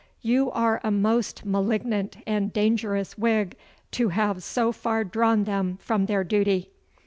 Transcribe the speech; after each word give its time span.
You 0.23 0.49
are 0.49 0.81
a 0.83 0.89
most 0.89 1.45
malignant 1.45 2.17
and 2.25 2.51
dangerous 2.51 3.19
Whig 3.19 3.55
to 3.91 4.09
have 4.09 4.41
so 4.41 4.71
far 4.71 5.03
drawn 5.03 5.43
them 5.43 5.77
from 5.79 6.07
their 6.07 6.23
duty. 6.23 6.71